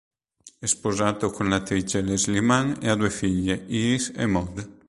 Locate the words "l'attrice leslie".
1.47-2.41